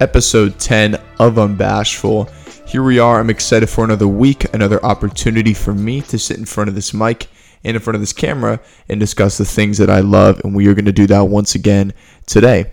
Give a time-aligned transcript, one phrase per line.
[0.00, 2.30] episode 10 of Unbashful.
[2.68, 3.20] Here we are.
[3.20, 6.92] I'm excited for another week, another opportunity for me to sit in front of this
[6.92, 7.28] mic
[7.62, 10.40] and in front of this camera and discuss the things that I love.
[10.44, 11.92] And we are going to do that once again
[12.26, 12.72] today.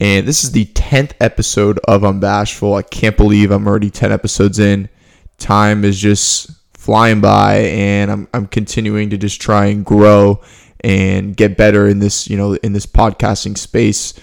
[0.00, 2.76] And this is the 10th episode of Unbashful.
[2.76, 4.88] I can't believe I'm already 10 episodes in.
[5.38, 10.42] Time is just flying by, and I'm, I'm continuing to just try and grow
[10.82, 14.14] and get better in this, you know, in this podcasting space.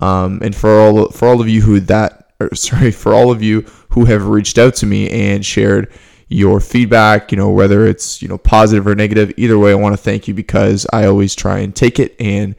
[0.00, 3.42] Um, and for all for all of you who that, or sorry, for all of
[3.42, 5.92] you who have reached out to me and shared
[6.28, 9.94] your feedback, you know, whether it's you know positive or negative, either way, I want
[9.94, 12.54] to thank you because I always try and take it and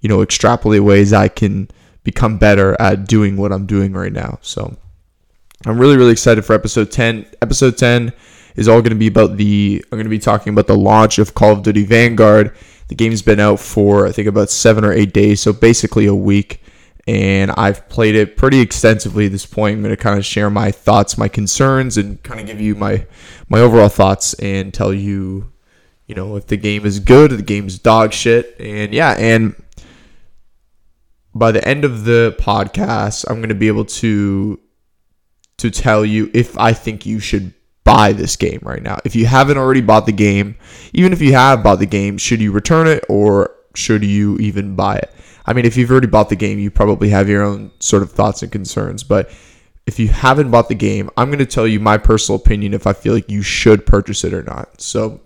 [0.00, 1.68] you know extrapolate ways I can
[2.04, 4.38] become better at doing what I'm doing right now.
[4.42, 4.76] So
[5.64, 7.26] I'm really really excited for episode 10.
[7.40, 8.12] Episode 10
[8.56, 11.18] is all going to be about the I'm going to be talking about the launch
[11.18, 12.56] of Call of Duty Vanguard.
[12.88, 16.14] The game's been out for I think about 7 or 8 days, so basically a
[16.14, 16.60] week
[17.06, 19.76] and I've played it pretty extensively at this point.
[19.76, 22.74] I'm going to kind of share my thoughts, my concerns, and kind of give you
[22.74, 23.06] my
[23.48, 25.52] my overall thoughts and tell you,
[26.06, 29.54] you know, if the game is good, if the game's dog shit, and yeah, and
[31.34, 34.60] by the end of the podcast, I'm going to be able to
[35.58, 38.98] to tell you if I think you should buy this game right now.
[39.04, 40.56] If you haven't already bought the game,
[40.92, 44.76] even if you have bought the game, should you return it or should you even
[44.76, 45.12] buy it?
[45.44, 48.12] I mean, if you've already bought the game, you probably have your own sort of
[48.12, 49.02] thoughts and concerns.
[49.02, 49.30] But
[49.86, 52.86] if you haven't bought the game, I'm going to tell you my personal opinion if
[52.86, 54.80] I feel like you should purchase it or not.
[54.80, 55.20] So,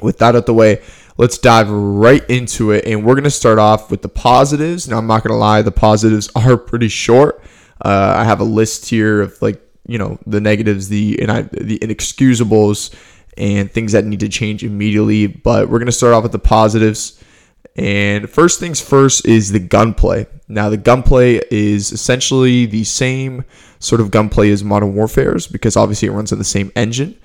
[0.00, 0.82] with that out the way,
[1.16, 2.86] let's dive right into it.
[2.86, 4.88] And we're going to start off with the positives.
[4.88, 7.42] Now, I'm not going to lie, the positives are pretty short.
[7.84, 11.42] Uh, I have a list here of like, you know, the negatives, the, and I,
[11.42, 12.94] the inexcusables,
[13.38, 15.26] and things that need to change immediately.
[15.26, 17.22] But we're going to start off with the positives.
[17.76, 20.26] And first things first is the gunplay.
[20.48, 23.44] Now, the gunplay is essentially the same
[23.78, 27.18] sort of gunplay as Modern Warfare's because obviously it runs on the same engine.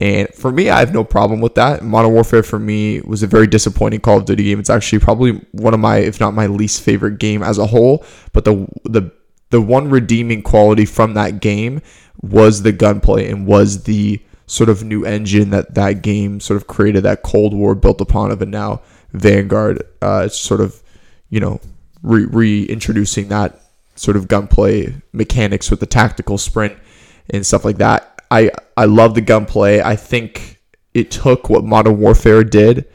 [0.00, 1.82] And for me, I have no problem with that.
[1.82, 4.60] Modern Warfare for me was a very disappointing Call of Duty game.
[4.60, 8.04] It's actually probably one of my, if not my least favorite game as a whole.
[8.32, 9.10] But the the
[9.50, 11.80] the one redeeming quality from that game
[12.20, 16.66] was the gunplay and was the sort of new engine that that game sort of
[16.66, 19.82] created that Cold War built upon of it now Vanguard.
[20.02, 20.82] Uh, sort of,
[21.30, 21.60] you know,
[22.02, 23.60] re- reintroducing that
[23.94, 26.76] sort of gunplay mechanics with the tactical sprint
[27.30, 28.22] and stuff like that.
[28.30, 29.80] I I love the gunplay.
[29.80, 30.60] I think
[30.94, 32.86] it took what Modern Warfare did.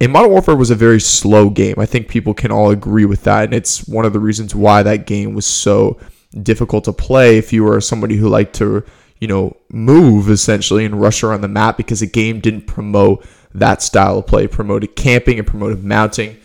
[0.00, 1.76] And Modern Warfare was a very slow game.
[1.78, 4.82] I think people can all agree with that, and it's one of the reasons why
[4.82, 6.00] that game was so
[6.42, 8.84] difficult to play if you were somebody who liked to,
[9.20, 13.82] you know, move essentially and rush around the map because the game didn't promote that
[13.82, 16.36] style of play, promoted camping and promoted mounting.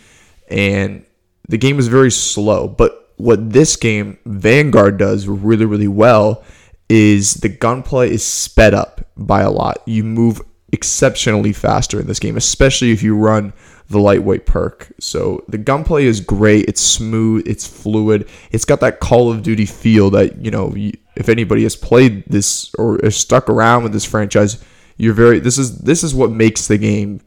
[0.50, 1.04] And
[1.48, 2.68] the game was very slow.
[2.68, 6.44] But what this game, Vanguard, does really, really well
[6.88, 9.82] is the gunplay is sped up by a lot.
[9.86, 10.40] You move
[10.72, 13.52] exceptionally faster in this game, especially if you run
[13.88, 14.92] the lightweight perk.
[15.00, 16.66] So the gunplay is great.
[16.68, 17.46] It's smooth.
[17.46, 18.28] It's fluid.
[18.50, 20.74] It's got that Call of Duty feel that you know.
[21.16, 24.62] If anybody has played this or is stuck around with this franchise,
[24.98, 27.20] you're very this is this is what makes the game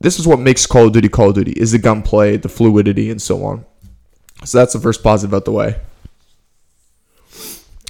[0.00, 3.10] this is what makes Call of Duty Call of Duty is the gunplay, the fluidity,
[3.10, 3.64] and so on.
[4.44, 5.80] So that's the first positive out the way.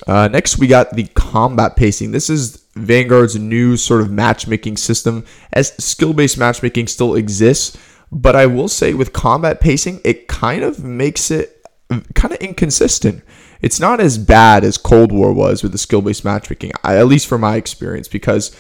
[0.07, 2.13] Uh, next, we got the combat pacing.
[2.13, 7.77] This is Vanguard's new sort of matchmaking system, as skill based matchmaking still exists.
[8.13, 11.67] But I will say, with combat pacing, it kind of makes it
[12.15, 13.25] kind of inconsistent.
[13.61, 17.27] It's not as bad as Cold War was with the skill based matchmaking, at least
[17.27, 18.55] from my experience, because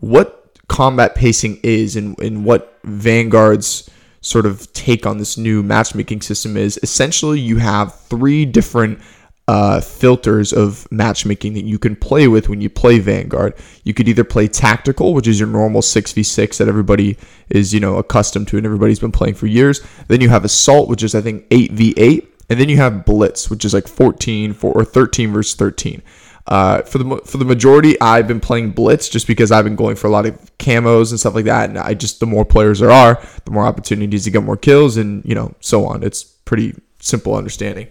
[0.00, 3.88] what combat pacing is and, and what Vanguard's
[4.20, 9.00] sort of take on this new matchmaking system is essentially you have three different
[9.48, 13.54] uh, filters of matchmaking that you can play with when you play Vanguard.
[13.82, 17.16] You could either play tactical, which is your normal 6v6 that everybody
[17.48, 19.80] is, you know, accustomed to and everybody's been playing for years.
[20.08, 23.64] Then you have assault, which is I think 8v8, and then you have blitz, which
[23.64, 26.02] is like 14 or 13 versus 13.
[26.48, 29.96] Uh, for the for the majority, I've been playing blitz just because I've been going
[29.96, 31.68] for a lot of camos and stuff like that.
[31.68, 34.96] And I just the more players there are, the more opportunities to get more kills,
[34.96, 36.02] and you know so on.
[36.02, 37.88] It's pretty simple understanding.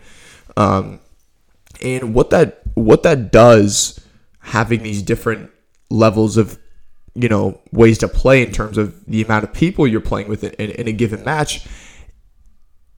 [0.57, 1.00] Um,
[1.83, 4.00] and what that what that does,
[4.39, 5.51] having these different
[5.92, 6.57] levels of
[7.13, 10.44] you know ways to play in terms of the amount of people you're playing with
[10.44, 11.68] in, in a given match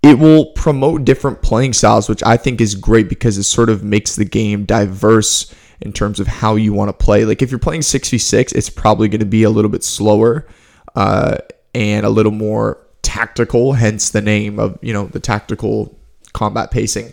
[0.02, 3.84] it will promote different playing styles, which I think is great because it sort of
[3.84, 7.26] makes the game diverse in terms of how you want to play.
[7.26, 10.48] Like if you're playing 6v6, it's probably going to be a little bit slower
[10.96, 11.38] uh,
[11.74, 15.98] and a little more tactical, hence the name of, you know, the tactical
[16.34, 17.12] combat pacing.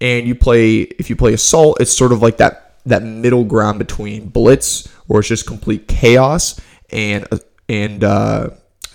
[0.00, 3.78] and you play if you play assault, it's sort of like that that middle ground
[3.78, 6.60] between blitz, or it's just complete chaos,
[6.90, 7.26] and
[7.68, 8.50] and uh,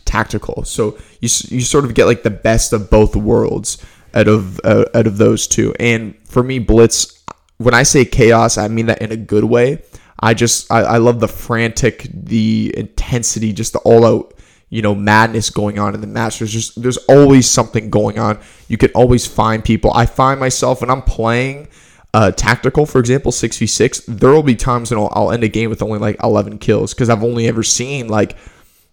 [0.08, 0.64] tactical.
[0.64, 3.84] So you you sort of get like the best of both worlds
[4.14, 5.74] out of uh, out of those two.
[5.80, 7.24] And for me, blitz,
[7.58, 9.84] when I say chaos, I mean that in a good way.
[10.20, 14.34] I just I, I love the frantic, the intensity, just the all out
[14.70, 16.40] you know madness going on in the match.
[16.40, 18.40] There's just there's always something going on.
[18.68, 19.92] You can always find people.
[19.94, 21.68] I find myself when I'm playing
[22.14, 24.00] uh, tactical, for example, six v six.
[24.08, 26.94] There will be times when I'll, I'll end a game with only like 11 kills
[26.94, 28.36] because I've only ever seen like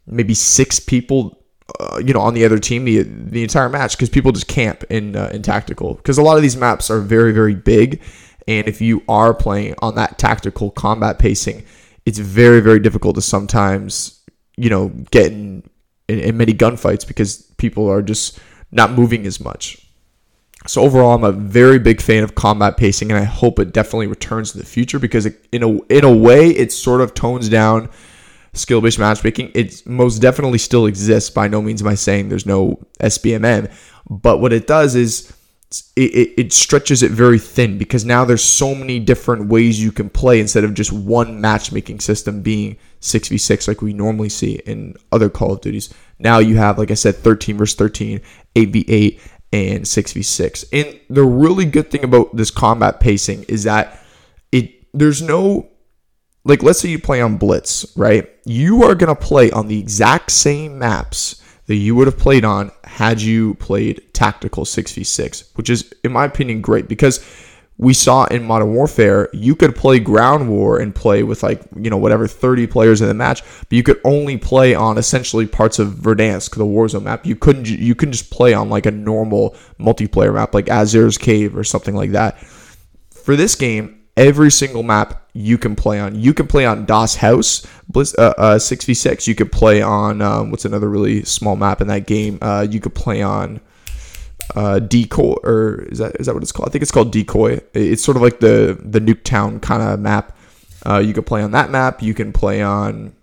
[0.07, 1.41] maybe six people.
[1.81, 4.85] Uh, you know, on the other team the the entire match because people just camp
[4.91, 8.03] in uh, in tactical because a lot of these maps are very very big,
[8.47, 11.65] and if you are playing on that tactical combat pacing,
[12.05, 14.21] it's very very difficult to sometimes
[14.57, 15.63] you know, get in,
[16.09, 18.39] in, in many gunfights because people are just
[18.71, 19.81] not moving as much.
[20.67, 24.07] So overall, I'm a very big fan of combat pacing, and I hope it definitely
[24.07, 27.51] returns in the future because it, in a in a way, it sort of tones
[27.51, 27.91] down
[28.55, 29.53] skill based matchmaking.
[29.55, 31.31] It most definitely still exists.
[31.31, 33.73] By no means am I saying there's no SBMM,
[34.09, 35.33] but what it does is
[35.97, 39.91] it, it, it, stretches it very thin because now there's so many different ways you
[39.91, 44.95] can play instead of just one matchmaking system being 6v6 like we normally see in
[45.11, 45.93] other Call of Duties.
[46.19, 48.21] Now you have, like I said, 13 versus 13,
[48.55, 49.21] 8v8,
[49.53, 50.65] and 6v6.
[50.73, 54.01] And the really good thing about this combat pacing is that
[54.53, 55.69] it there's no
[56.45, 58.29] like let's say you play on Blitz, right?
[58.45, 62.71] You are gonna play on the exact same maps that you would have played on
[62.85, 67.25] had you played tactical 6v6, which is, in my opinion, great because
[67.77, 71.91] we saw in Modern Warfare, you could play ground war and play with like, you
[71.91, 75.81] know, whatever 30 players in the match, but you could only play on essentially parts
[75.81, 77.27] of Verdansk, the Warzone map.
[77.27, 81.57] You couldn't you couldn't just play on like a normal multiplayer map like Azhir's Cave
[81.57, 82.39] or something like that.
[83.11, 86.15] For this game, every single map you can play on.
[86.15, 89.27] You can play on Das Haus, Blitz, uh, uh, 6v6.
[89.27, 92.39] You could play on, um, what's another really small map in that game?
[92.41, 93.61] Uh, you could play on
[94.55, 96.69] uh, Decoy, or is that is that what it's called?
[96.69, 97.61] I think it's called Decoy.
[97.73, 100.37] It's sort of like the, the Nuketown kind of map.
[100.87, 102.03] Uh, you could play on that map.
[102.03, 103.15] You can play on,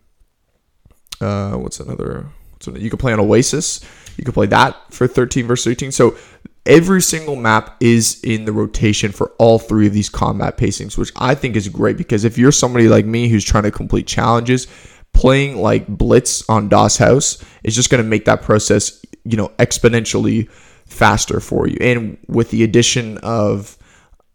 [1.22, 3.82] uh, what's another, what's another, you can play on Oasis.
[4.18, 5.92] You can play that for 13 versus 13.
[5.92, 6.18] So
[6.66, 11.12] every single map is in the rotation for all three of these combat pacings, which
[11.16, 14.68] I think is great because if you're somebody like me who's trying to complete challenges,
[15.14, 19.50] playing like Blitz on Das Haus is just going to make that process, you know,
[19.60, 20.50] exponentially
[20.86, 21.78] faster for you.
[21.82, 23.78] And with the addition of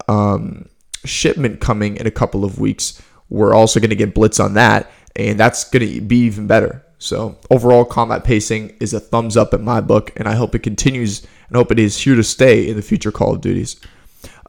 [0.08, 0.68] um,
[1.04, 4.90] shipment coming in a couple of weeks, we're also going to get Blitz on that,
[5.16, 6.85] and that's going to be even better.
[6.98, 10.60] So overall, combat pacing is a thumbs up in my book, and I hope it
[10.60, 13.76] continues and hope it is here to stay in the future Call of Duties.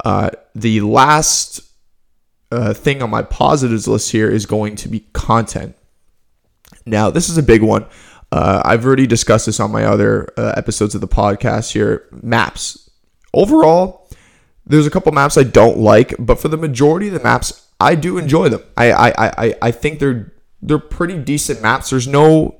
[0.05, 1.61] Uh, the last
[2.51, 5.75] uh, thing on my positives list here is going to be content.
[6.85, 7.85] Now, this is a big one.
[8.31, 12.07] Uh, I've already discussed this on my other uh, episodes of the podcast here.
[12.11, 12.89] Maps.
[13.33, 14.09] Overall,
[14.65, 17.95] there's a couple maps I don't like, but for the majority of the maps, I
[17.95, 18.63] do enjoy them.
[18.75, 21.89] I I, I, I think they're they're pretty decent maps.
[21.89, 22.59] There's no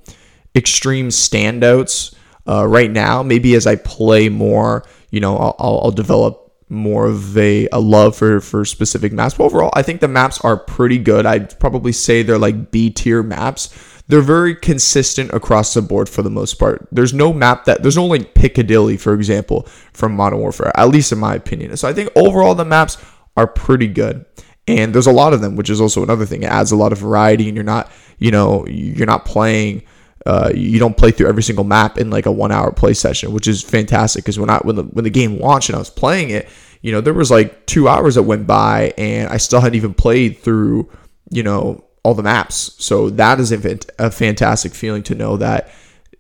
[0.56, 2.16] extreme standouts
[2.48, 3.24] uh, right now.
[3.24, 8.16] Maybe as I play more, you know, I'll, I'll develop more of a, a love
[8.16, 9.36] for for specific maps.
[9.36, 11.26] But overall, I think the maps are pretty good.
[11.26, 13.74] I'd probably say they're like B tier maps.
[14.10, 16.88] They're very consistent across the board for the most part.
[16.92, 21.12] There's no map that there's no like Piccadilly, for example, from Modern Warfare, at least
[21.12, 21.76] in my opinion.
[21.76, 22.98] So I think overall the maps
[23.36, 24.26] are pretty good.
[24.68, 26.44] And there's a lot of them, which is also another thing.
[26.44, 29.84] It adds a lot of variety and you're not, you know, you're not playing
[30.28, 33.32] uh, you don't play through every single map in like a one hour play session,
[33.32, 34.26] which is fantastic.
[34.26, 36.50] Because when I when the when the game launched and I was playing it,
[36.82, 39.94] you know there was like two hours that went by and I still hadn't even
[39.94, 40.90] played through
[41.32, 42.76] you know all the maps.
[42.78, 45.70] So that is a, a fantastic feeling to know that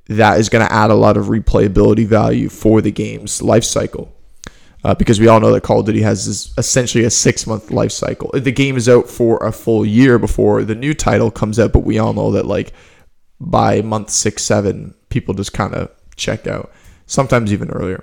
[0.07, 4.13] that is going to add a lot of replayability value for the game's life cycle.
[4.87, 7.71] Uh, because we all know that Call of Duty has this, essentially a six month
[7.71, 8.31] life cycle.
[8.33, 11.81] The game is out for a full year before the new title comes out, but
[11.81, 12.71] we all know that like
[13.37, 16.71] by month six, seven, people just kind of check out,
[17.05, 18.01] sometimes even earlier.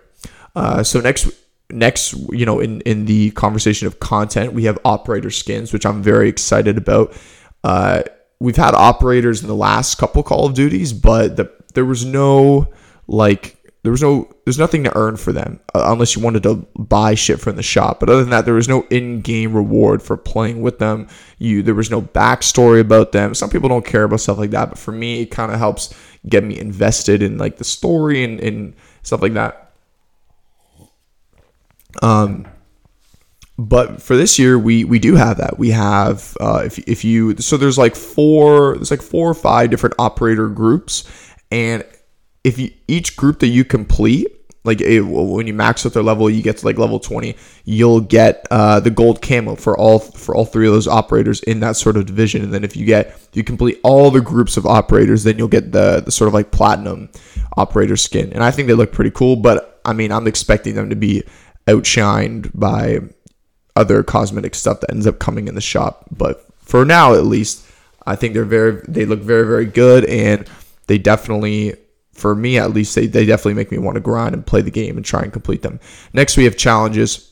[0.55, 1.31] Uh, so next,
[1.71, 6.03] next, you know, in in the conversation of content, we have operator skins, which I'm
[6.03, 7.17] very excited about.
[7.65, 8.03] Uh,
[8.41, 12.69] we've had operators in the last couple Call of Duties, but the, there was no
[13.09, 13.54] like
[13.85, 17.15] there was no there's nothing to earn for them uh, unless you wanted to buy
[17.15, 18.01] shit from the shop.
[18.01, 21.07] But other than that there was no in-game reward for playing with them.
[21.39, 23.35] You there was no backstory about them.
[23.35, 25.95] Some people don't care about stuff like that but for me it kind of helps
[26.27, 29.73] get me invested in like the story and, and stuff like that.
[32.03, 32.49] Um
[33.57, 35.59] but for this year, we we do have that.
[35.59, 39.71] We have uh, if if you so there's like four there's like four or five
[39.71, 41.09] different operator groups,
[41.53, 41.85] and
[42.45, 44.29] if you each group that you complete
[44.65, 47.37] like when you max out their level, you get to like level 20,
[47.67, 51.61] you'll get uh, the gold camo for all for all three of those operators in
[51.61, 52.43] that sort of division.
[52.43, 55.73] And then if you get you complete all the groups of operators, then you'll get
[55.73, 57.11] the the sort of like platinum
[57.59, 58.33] operator skin.
[58.33, 59.37] And I think they look pretty cool.
[59.37, 61.25] But I mean, I'm expecting them to be
[61.67, 63.01] outshined by
[63.77, 66.07] other cosmetic stuff that ends up coming in the shop.
[66.11, 67.67] But for now, at least,
[68.07, 70.49] I think they're very they look very very good and
[70.87, 71.75] they definitely
[72.15, 74.71] for me at least, they, they definitely make me want to grind and play the
[74.71, 75.81] game and try and complete them.
[76.13, 77.31] Next, we have challenges.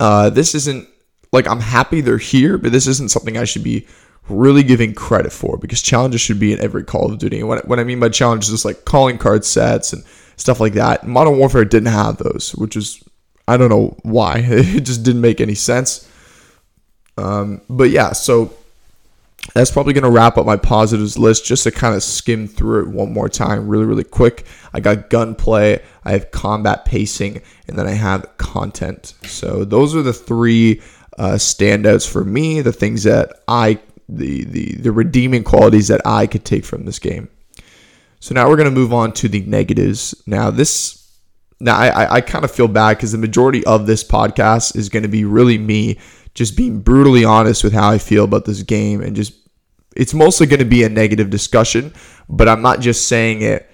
[0.00, 0.88] Uh, this isn't
[1.32, 3.86] like I'm happy they're here, but this isn't something I should be
[4.28, 7.40] really giving credit for because challenges should be in every Call of Duty.
[7.40, 10.04] And what, what I mean by challenges is like calling card sets and
[10.36, 11.06] stuff like that.
[11.06, 13.02] Modern Warfare didn't have those, which is
[13.46, 14.38] I don't know why.
[14.48, 16.08] It just didn't make any sense.
[17.16, 18.52] Um, but yeah, so
[19.52, 22.82] that's probably going to wrap up my positives list just to kind of skim through
[22.82, 24.46] it one more time really really quick.
[24.72, 29.14] I got gunplay i have combat pacing and then i have content.
[29.24, 30.80] So those are the three
[31.18, 36.26] uh, standouts for me the things that i the, the the redeeming qualities that i
[36.26, 37.28] could take from this game.
[38.20, 40.14] So now we're going to move on to the negatives.
[40.26, 41.00] Now this
[41.60, 45.04] now i i kind of feel bad because the majority of this podcast is going
[45.04, 45.98] to be really me
[46.34, 49.34] just being brutally honest with how I feel about this game and just
[49.96, 51.94] it's mostly going to be a negative discussion,
[52.28, 53.70] but I'm not just saying it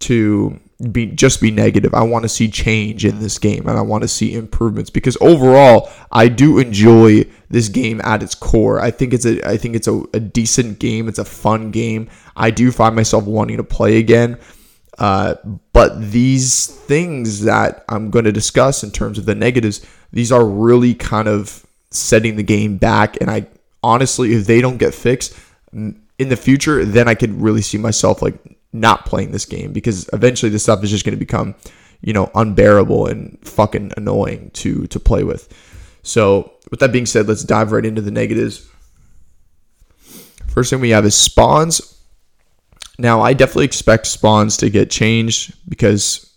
[0.00, 0.60] to
[0.92, 1.94] be just be negative.
[1.94, 5.16] I want to see change in this game and I want to see improvements because
[5.20, 8.80] overall I do enjoy this game at its core.
[8.80, 11.08] I think it's a I think it's a, a decent game.
[11.08, 12.08] It's a fun game.
[12.36, 14.38] I do find myself wanting to play again.
[14.98, 15.34] Uh,
[15.72, 20.44] but these things that I'm going to discuss in terms of the negatives, these are
[20.44, 23.20] really kind of setting the game back.
[23.20, 23.46] And I
[23.82, 25.36] honestly, if they don't get fixed
[25.72, 28.34] in the future, then I could really see myself like
[28.72, 31.54] not playing this game because eventually this stuff is just going to become,
[32.00, 35.52] you know, unbearable and fucking annoying to to play with.
[36.02, 38.66] So, with that being said, let's dive right into the negatives.
[40.48, 41.98] First thing we have is spawns.
[42.98, 46.30] Now, I definitely expect spawns to get changed because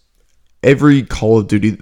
[0.62, 1.78] every Call of Duty,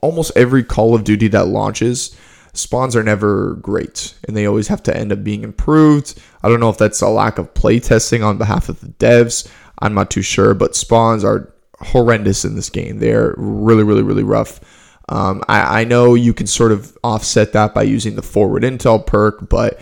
[0.00, 2.16] almost every Call of Duty that launches,
[2.54, 6.20] spawns are never great and they always have to end up being improved.
[6.42, 9.50] I don't know if that's a lack of playtesting on behalf of the devs.
[9.78, 12.98] I'm not too sure, but spawns are horrendous in this game.
[12.98, 14.60] They're really, really, really rough.
[15.08, 19.04] Um, I, I know you can sort of offset that by using the forward intel
[19.04, 19.80] perk, but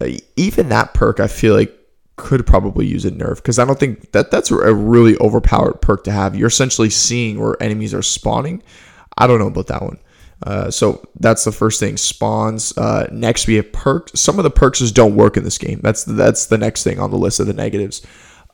[0.00, 1.76] uh, even that perk, I feel like
[2.16, 6.04] could probably use a nerf because I don't think that that's a really overpowered perk
[6.04, 6.36] to have.
[6.36, 8.62] You're essentially seeing where enemies are spawning.
[9.18, 9.98] I don't know about that one.
[10.42, 11.96] Uh, so that's the first thing.
[11.96, 12.76] Spawns.
[12.76, 14.20] Uh, next, we have perks.
[14.20, 15.80] Some of the perks just don't work in this game.
[15.82, 18.04] That's that's the next thing on the list of the negatives.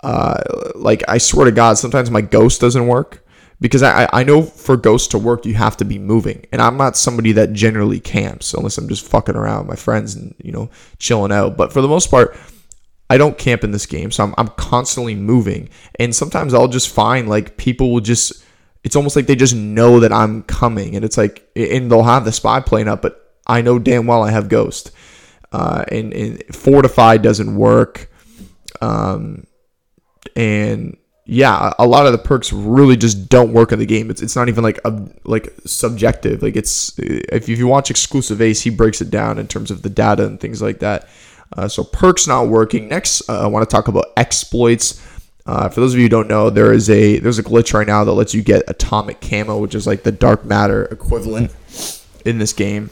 [0.02, 0.42] Uh,
[0.74, 3.24] like I swear to God, sometimes my ghost doesn't work
[3.60, 6.76] because I I know for ghosts to work you have to be moving, and I'm
[6.76, 10.52] not somebody that generally camps unless I'm just fucking around with my friends and you
[10.52, 11.56] know chilling out.
[11.56, 12.36] But for the most part.
[13.10, 15.70] I don't camp in this game, so I'm, I'm constantly moving.
[15.98, 18.44] And sometimes I'll just find like people will just
[18.88, 22.24] it's almost like they just know that I'm coming, and it's like, and they'll have
[22.24, 24.92] the spy plane up, but I know damn well I have Ghost,
[25.52, 28.10] uh, and, and Fortify doesn't work,
[28.80, 29.46] um,
[30.34, 34.10] and yeah, a lot of the perks really just don't work in the game.
[34.10, 36.42] It's, it's not even like a, like subjective.
[36.42, 40.24] Like it's if you watch XclusiveAce, he breaks it down in terms of the data
[40.24, 41.10] and things like that.
[41.54, 42.88] Uh, so perks not working.
[42.88, 45.04] Next, uh, I want to talk about exploits.
[45.48, 47.86] Uh, for those of you who don't know, there is a there's a glitch right
[47.86, 51.56] now that lets you get atomic camo, which is like the dark matter equivalent
[52.26, 52.90] in this game.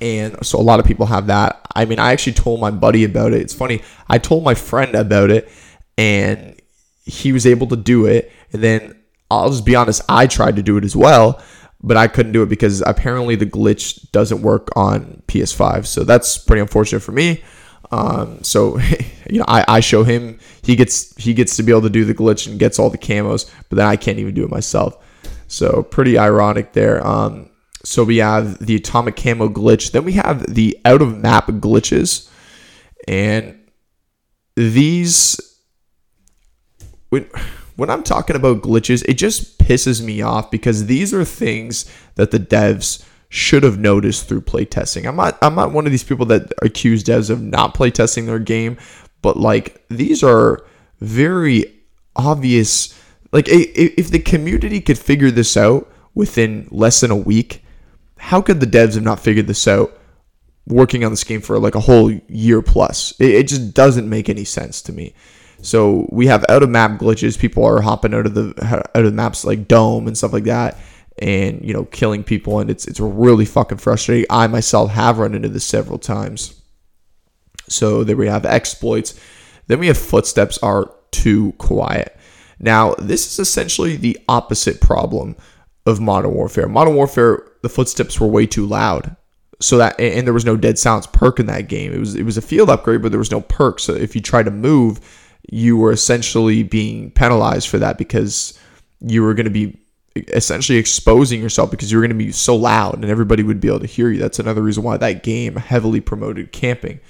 [0.00, 1.64] And so a lot of people have that.
[1.76, 3.42] I mean, I actually told my buddy about it.
[3.42, 3.80] It's funny.
[4.08, 5.48] I told my friend about it,
[5.96, 6.60] and
[7.04, 8.32] he was able to do it.
[8.52, 9.00] And then
[9.30, 11.40] I'll just be honest, I tried to do it as well,
[11.80, 15.86] but I couldn't do it because apparently the glitch doesn't work on PS5.
[15.86, 17.44] So that's pretty unfortunate for me.
[17.92, 18.78] Um, so
[19.30, 22.04] you know, I, I show him he gets he gets to be able to do
[22.04, 24.96] the glitch and gets all the camos, but then I can't even do it myself.
[25.46, 27.06] So pretty ironic there.
[27.06, 27.50] Um,
[27.84, 29.92] so we have the atomic camo glitch.
[29.92, 32.28] Then we have the out of map glitches,
[33.06, 33.58] and
[34.56, 35.38] these
[37.10, 37.28] when
[37.76, 42.30] when I'm talking about glitches, it just pisses me off because these are things that
[42.30, 45.08] the devs should have noticed through playtesting.
[45.08, 48.38] I'm not I'm not one of these people that accuse devs of not playtesting their
[48.38, 48.76] game,
[49.22, 50.62] but like these are
[51.00, 51.64] very
[52.14, 52.94] obvious
[53.32, 57.64] like if the community could figure this out within less than a week,
[58.18, 59.98] how could the devs have not figured this out
[60.66, 63.18] working on this game for like a whole year plus?
[63.18, 65.14] It, it just doesn't make any sense to me.
[65.62, 67.38] So we have out of map glitches.
[67.38, 68.52] People are hopping out of the
[68.94, 70.76] out of the maps like dome and stuff like that,
[71.18, 74.26] and you know killing people, and it's it's really fucking frustrating.
[74.30, 76.60] I myself have run into this several times.
[77.68, 79.18] So there we have exploits.
[79.66, 82.16] Then we have footsteps are too quiet.
[82.58, 85.36] Now this is essentially the opposite problem
[85.86, 86.68] of Modern Warfare.
[86.68, 89.16] Modern Warfare, the footsteps were way too loud.
[89.60, 91.92] So that and there was no dead silence perk in that game.
[91.92, 93.78] It was it was a field upgrade, but there was no perk.
[93.78, 95.00] So if you tried to move,
[95.50, 98.58] you were essentially being penalized for that because
[99.00, 99.78] you were going to be
[100.14, 103.68] essentially exposing yourself because you were going to be so loud and everybody would be
[103.68, 104.18] able to hear you.
[104.18, 107.00] That's another reason why that game heavily promoted camping.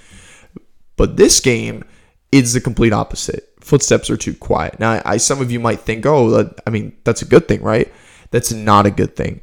[0.97, 1.85] But this game
[2.31, 3.53] is the complete opposite.
[3.61, 4.79] Footsteps are too quiet.
[4.79, 7.63] Now, I, some of you might think, oh, that, I mean, that's a good thing,
[7.63, 7.93] right?
[8.31, 9.41] That's not a good thing.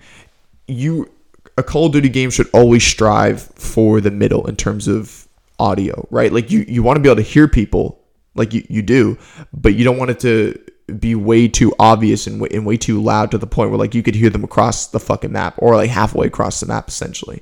[0.67, 1.09] You
[1.57, 5.27] a Call of Duty game should always strive for the middle in terms of
[5.59, 6.31] audio, right?
[6.31, 8.01] Like you you want to be able to hear people
[8.33, 9.17] like you, you do,
[9.53, 10.59] but you don't want it to
[10.93, 13.95] be way too obvious and way, and way too loud to the point where like
[13.95, 17.41] you could hear them across the fucking map or like halfway across the map essentially.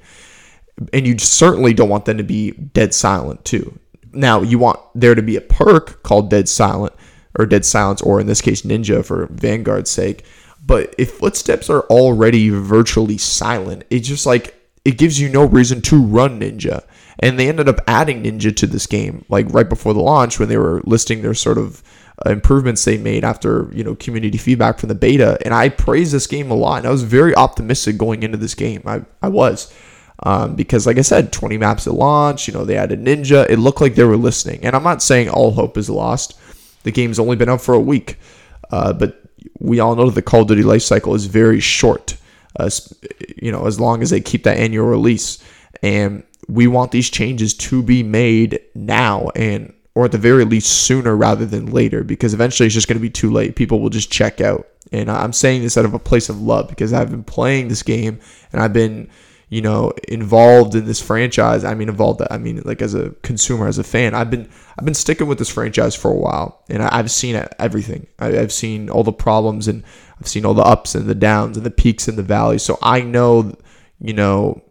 [0.93, 3.79] And you certainly don't want them to be dead silent too.
[4.13, 6.93] Now, you want there to be a perk called dead silent
[7.37, 10.25] or dead silence or in this case ninja for Vanguard's sake
[10.67, 15.81] but if footsteps are already virtually silent, it's just like it gives you no reason
[15.83, 16.83] to run Ninja.
[17.19, 20.49] And they ended up adding Ninja to this game, like right before the launch when
[20.49, 21.81] they were listing their sort of
[22.25, 25.37] improvements they made after you know community feedback from the beta.
[25.45, 26.79] And I praised this game a lot.
[26.79, 28.81] And I was very optimistic going into this game.
[28.85, 29.73] I I was.
[30.23, 33.47] Um, because like I said, 20 maps at launch, you know, they added Ninja.
[33.49, 34.65] It looked like they were listening.
[34.65, 36.39] And I'm not saying all hope is lost.
[36.83, 38.17] The game's only been out for a week.
[38.71, 39.21] Uh, but
[39.59, 42.17] we all know that the Call of Duty life cycle is very short.
[42.59, 42.69] Uh,
[43.35, 45.43] you know, as long as they keep that annual release,
[45.83, 50.85] and we want these changes to be made now, and or at the very least
[50.85, 53.55] sooner rather than later, because eventually it's just going to be too late.
[53.55, 56.69] People will just check out, and I'm saying this out of a place of love
[56.69, 58.19] because I've been playing this game
[58.51, 59.09] and I've been
[59.49, 61.63] you know involved in this franchise.
[61.63, 64.83] I mean involved i mean like as a consumer as a fan i've been i've
[64.83, 66.63] been sticking with this franchise for a while.
[66.69, 68.05] And i've seen everything.
[68.19, 69.83] I've seen all the problems and
[70.19, 72.61] i've seen all the ups and the downs and the peaks and the valleys.
[72.61, 73.55] So i know
[73.99, 74.61] you know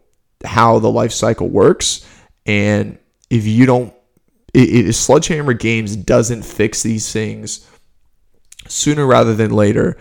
[0.45, 2.07] how the life cycle works.
[2.45, 2.97] And
[3.29, 3.93] if you don't
[4.53, 7.69] if sledgehammer games doesn't fix these things
[8.67, 9.97] sooner rather than later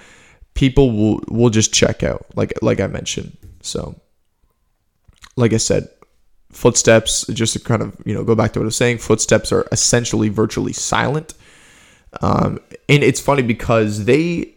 [0.54, 4.00] people will will just check out like like i mentioned so
[5.36, 5.88] like I said,
[6.50, 9.52] footsteps, just to kind of, you know, go back to what I was saying, footsteps
[9.52, 11.34] are essentially virtually silent.
[12.22, 14.54] Um, and it's funny because they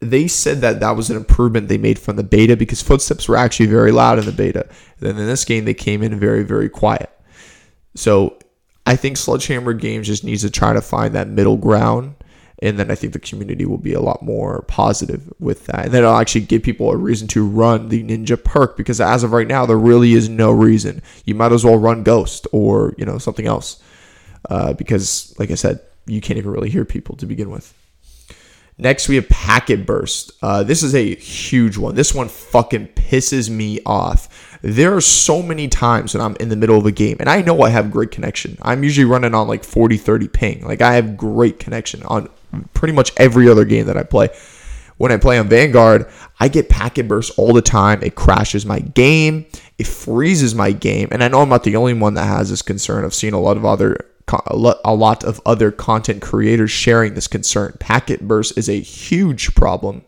[0.00, 3.36] they said that that was an improvement they made from the beta because footsteps were
[3.36, 4.66] actually very loud in the beta.
[4.98, 7.08] And then in this game, they came in very, very quiet.
[7.94, 8.36] So
[8.84, 12.16] I think Sledgehammer Games just needs to try to find that middle ground
[12.62, 15.86] and then I think the community will be a lot more positive with that.
[15.86, 19.24] And then it'll actually give people a reason to run the Ninja perk because as
[19.24, 21.02] of right now, there really is no reason.
[21.24, 23.82] You might as well run Ghost or you know something else
[24.48, 27.74] uh, because, like I said, you can't even really hear people to begin with.
[28.78, 30.30] Next, we have Packet Burst.
[30.40, 31.96] Uh, this is a huge one.
[31.96, 34.51] This one fucking pisses me off.
[34.62, 37.42] There are so many times when I'm in the middle of a game, and I
[37.42, 38.56] know I have great connection.
[38.62, 40.64] I'm usually running on like 40, 30 ping.
[40.64, 42.28] Like, I have great connection on
[42.72, 44.28] pretty much every other game that I play.
[44.98, 48.04] When I play on Vanguard, I get packet bursts all the time.
[48.04, 49.46] It crashes my game,
[49.78, 52.62] it freezes my game, and I know I'm not the only one that has this
[52.62, 53.04] concern.
[53.04, 53.96] I've seen a lot of other
[54.46, 57.74] a lot of other content creators sharing this concern.
[57.80, 60.02] Packet burst is a huge problem.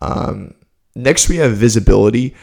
[0.00, 0.54] Um,
[0.94, 2.34] next, we have visibility.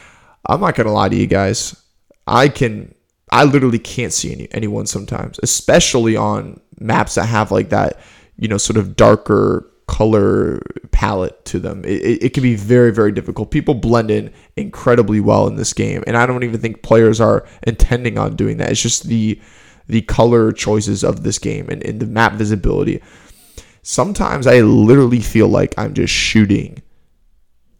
[0.46, 1.82] I'm not gonna lie to you guys.
[2.26, 2.94] I can,
[3.30, 7.98] I literally can't see any, anyone sometimes, especially on maps that have like that
[8.38, 11.84] you know, sort of darker color palette to them.
[11.84, 13.50] It, it, it, can be very, very difficult.
[13.50, 17.46] People blend in incredibly well in this game, and I don't even think players are
[17.66, 18.70] intending on doing that.
[18.70, 19.40] It's just the
[19.88, 23.00] the color choices of this game and, and the map visibility.
[23.82, 26.82] Sometimes I literally feel like I'm just shooting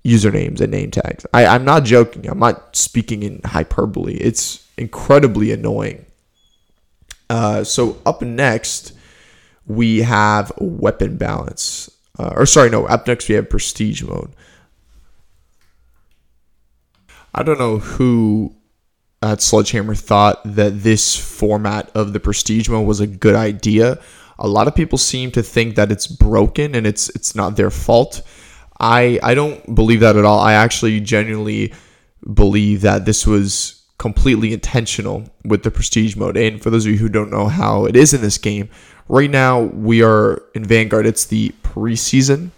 [0.07, 1.27] usernames and name tags.
[1.35, 2.29] I, I'm not joking.
[2.29, 4.15] I'm not speaking in hyperbole.
[4.15, 6.07] It's incredibly annoying.
[7.29, 8.93] Uh, so up next
[9.67, 11.91] we have weapon balance.
[12.19, 14.33] Uh, or sorry, no, up next we have prestige mode.
[17.35, 18.55] I don't know who
[19.23, 23.99] at Sledgehammer thought that this format of the prestige mode was a good idea.
[24.39, 27.71] A lot of people seem to think that it's broken and it's it's not their
[27.71, 28.23] fault.
[28.81, 30.41] I I don't believe that at all.
[30.41, 31.73] I actually genuinely
[32.35, 36.37] believe that this was completely intentional with the prestige mode.
[36.37, 38.69] And for those of you who don't know how it is in this game,
[39.09, 41.07] right now we are in Vanguard.
[41.07, 42.51] It's the preseason.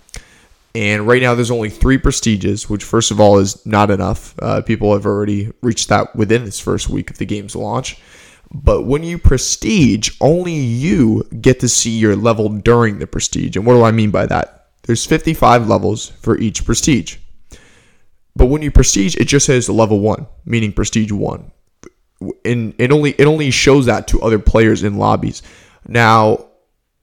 [0.74, 4.34] And right now there's only three prestiges, which first of all is not enough.
[4.40, 8.00] Uh, people have already reached that within this first week of the game's launch.
[8.52, 13.56] But when you prestige, only you get to see your level during the prestige.
[13.56, 14.57] And what do I mean by that?
[14.88, 17.18] There's 55 levels for each prestige.
[18.34, 21.52] But when you prestige, it just says level one, meaning prestige one.
[22.42, 25.42] And it only it only shows that to other players in lobbies.
[25.86, 26.46] Now,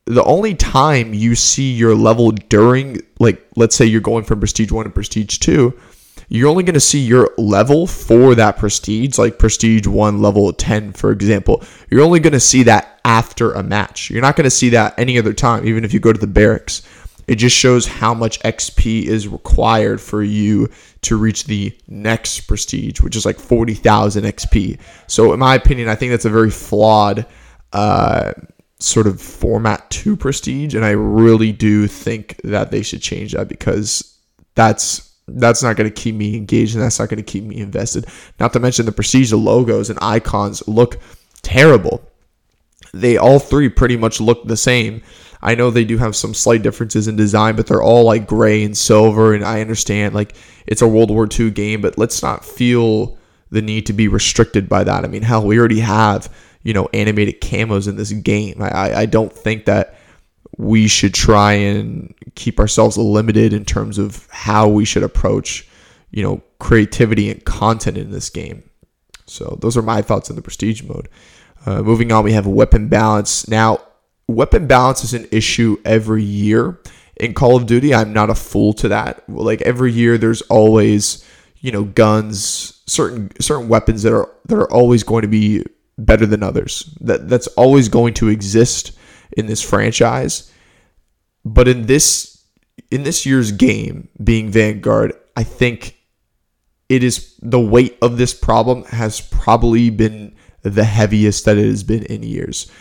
[0.06, 4.72] the only time you see your level during, like, let's say you're going from prestige
[4.72, 5.80] one to prestige two,
[6.28, 10.94] you're only going to see your level for that prestige, like prestige one, level 10,
[10.94, 11.64] for example.
[11.92, 14.10] You're only going to see that after a match.
[14.10, 16.26] You're not going to see that any other time, even if you go to the
[16.26, 16.82] barracks.
[17.28, 20.70] It just shows how much XP is required for you
[21.02, 24.80] to reach the next prestige, which is like 40,000 XP.
[25.08, 27.26] So, in my opinion, I think that's a very flawed
[27.74, 28.34] uh,
[28.80, 30.76] sort of format to prestige.
[30.76, 34.18] And I really do think that they should change that because
[34.56, 37.58] that's that's not going to keep me engaged and that's not going to keep me
[37.58, 38.06] invested.
[38.40, 41.00] Not to mention the prestige logos and icons look
[41.42, 42.08] terrible.
[42.94, 45.02] They all three pretty much look the same.
[45.46, 48.64] I know they do have some slight differences in design, but they're all like gray
[48.64, 49.36] and silver.
[49.36, 53.18] And I understand like it's a World War II game, but let's not feel
[53.52, 55.06] the need to be restricted by that.
[55.06, 58.58] I mean, hell, we already have you know animated camos in this game.
[58.60, 59.96] I I don't think that
[60.58, 65.68] we should try and keep ourselves limited in terms of how we should approach,
[66.12, 68.64] you know, creativity and content in this game.
[69.28, 71.08] So those are my thoughts on the prestige mode.
[71.66, 73.48] Uh, moving on, we have weapon balance.
[73.48, 73.80] Now,
[74.28, 76.80] weapon balance is an issue every year
[77.18, 77.94] in Call of Duty.
[77.94, 79.28] I'm not a fool to that.
[79.30, 81.26] Like every year, there's always,
[81.60, 85.64] you know, guns, certain certain weapons that are that are always going to be
[85.98, 86.94] better than others.
[87.02, 88.98] That that's always going to exist
[89.38, 90.52] in this franchise.
[91.44, 92.44] But in this
[92.92, 95.98] in this year's game, being Vanguard, I think
[96.90, 101.84] it is the weight of this problem has probably been the heaviest that it has
[101.84, 102.72] been in years.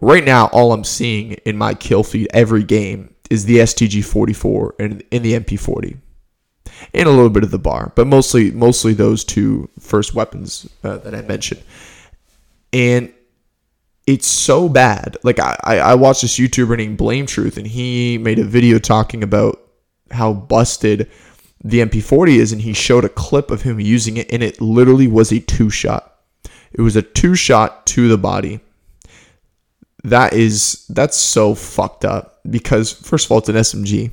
[0.00, 4.76] Right now, all I'm seeing in my kill feed every game is the STG 44
[4.78, 5.98] and in the MP40
[6.94, 10.98] and a little bit of the bar, but mostly mostly those two first weapons uh,
[10.98, 11.62] that I mentioned.
[12.72, 13.12] And
[14.06, 15.16] it's so bad.
[15.22, 19.60] Like I, I watched this YouTuber named BlameTruth, and he made a video talking about
[20.10, 21.10] how busted
[21.62, 25.08] the MP40 is, and he showed a clip of him using it, and it literally
[25.08, 26.14] was a two shot.
[26.72, 28.60] It was a two shot to the body.
[30.04, 34.10] That is that's so fucked up because first of all, it's an SMG.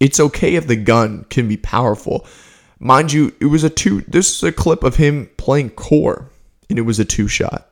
[0.00, 2.26] It's okay if the gun can be powerful.
[2.78, 4.02] Mind you, it was a two.
[4.02, 6.30] This is a clip of him playing core,
[6.70, 7.68] and it was a two shot.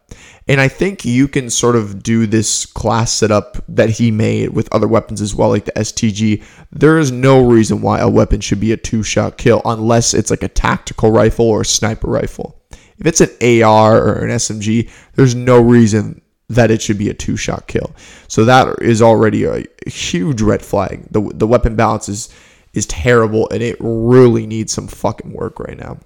[0.49, 4.73] And I think you can sort of do this class setup that he made with
[4.73, 6.43] other weapons as well, like the STG.
[6.71, 10.31] There is no reason why a weapon should be a two shot kill unless it's
[10.31, 12.61] like a tactical rifle or a sniper rifle.
[12.99, 17.15] If it's an AR or an SMG, there's no reason that it should be a
[17.15, 17.95] two shot kill.
[18.29, 21.07] So that is already a huge red flag.
[21.11, 22.29] The, the weapon balance is,
[22.73, 25.99] is terrible and it really needs some fucking work right now.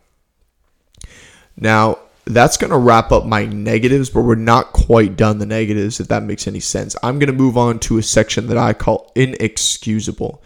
[1.56, 6.00] Now, that's going to wrap up my negatives, but we're not quite done the negatives,
[6.00, 6.96] if that makes any sense.
[7.02, 10.42] I'm going to move on to a section that I call inexcusable.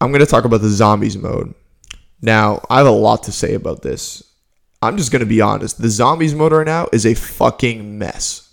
[0.00, 1.54] I'm going to talk about the zombies mode.
[2.22, 4.22] Now, I have a lot to say about this.
[4.82, 5.80] I'm just going to be honest.
[5.80, 8.45] The zombies mode right now is a fucking mess.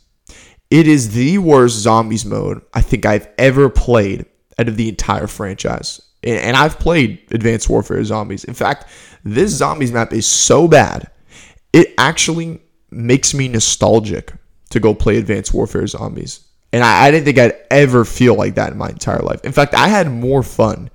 [0.74, 4.26] It is the worst zombies mode I think I've ever played
[4.58, 6.02] out of the entire franchise.
[6.24, 8.44] And I've played Advanced Warfare Zombies.
[8.44, 8.88] In fact,
[9.24, 11.12] this zombies map is so bad
[11.74, 12.60] it actually
[12.90, 14.34] makes me nostalgic
[14.72, 16.48] to go play Advanced Warfare Zombies.
[16.72, 19.42] And I, I, didn't think I'd ever feel like that in my entire life.
[19.44, 20.90] In fact, I had more fun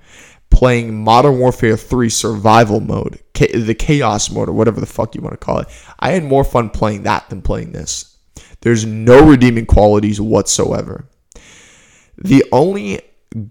[0.49, 5.39] playing Modern Warfare 3 survival mode, the chaos mode, or whatever the fuck you want
[5.39, 5.67] to call it.
[5.99, 8.08] I had more fun playing that than playing this.
[8.61, 11.05] There's no redeeming qualities whatsoever.
[12.17, 13.01] The only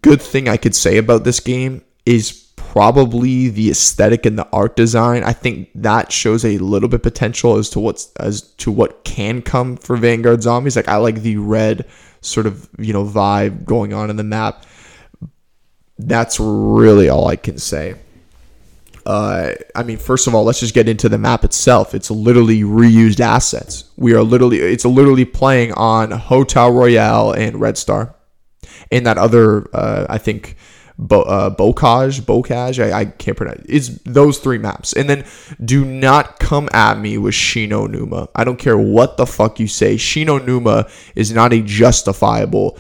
[0.03, 4.77] good thing I could say about this game is probably the aesthetic and the art
[4.77, 5.23] design.
[5.23, 9.41] I think that shows a little bit potential as to what's as to what can
[9.41, 10.77] come for Vanguard Zombies.
[10.77, 11.87] Like I like the red
[12.21, 14.65] sort of you know vibe going on in the map.
[15.99, 17.95] That's really all I can say.
[19.09, 21.95] Uh, I mean, first of all, let's just get into the map itself.
[21.95, 23.85] It's literally reused assets.
[23.97, 28.15] We are literally, it's literally playing on Hotel Royale and Red Star,
[28.93, 30.57] and that other, uh, I think,
[30.99, 33.65] Bo, uh, Bocage, Bocage, I, I can't pronounce.
[33.67, 35.25] It's those three maps, and then
[35.65, 38.29] do not come at me with Shi No Numa.
[38.35, 39.97] I don't care what the fuck you say.
[39.97, 42.77] Shi No Numa is not a justifiable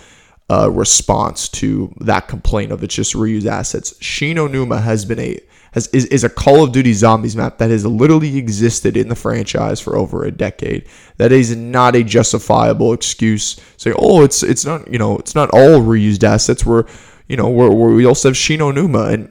[0.50, 3.94] uh, response to that complaint of it's just reuse assets.
[4.02, 5.40] Shi No Numa has been a
[5.78, 9.14] has is, is a Call of Duty Zombies map that has literally existed in the
[9.14, 10.88] franchise for over a decade.
[11.16, 13.60] That is not a justifiable excuse.
[13.76, 16.66] Say, oh, it's it's not you know it's not all reused assets.
[16.66, 16.84] We're
[17.28, 19.30] you know we're, we're we also have Shi No Numa, and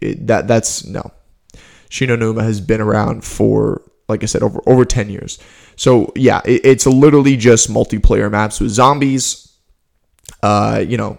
[0.00, 1.10] it, that that's no.
[1.88, 5.38] Shi No Numa has been around for like I said over over ten years.
[5.76, 9.46] So yeah, it, it's literally just multiplayer maps with zombies.
[10.42, 11.18] Uh, you know,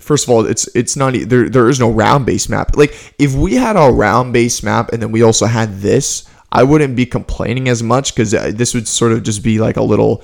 [0.00, 1.48] first of all, it's it's not there.
[1.48, 2.76] There is no round based map.
[2.76, 6.62] Like if we had a round based map and then we also had this, I
[6.62, 9.82] wouldn't be complaining as much because uh, this would sort of just be like a
[9.82, 10.22] little,